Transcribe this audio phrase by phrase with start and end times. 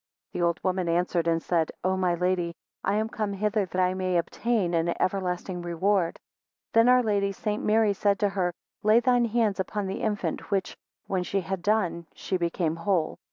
[0.29, 3.79] 16 The old woman answered, and said, O my Lady, I am come hither that
[3.79, 6.17] I may obtain an everlasting reward.
[6.73, 7.63] 17 Then our Lady St.
[7.63, 8.51] Mary said to her,
[8.81, 10.75] Lay thine hands upon the infant, which,
[11.05, 13.19] when she had done, she became whole.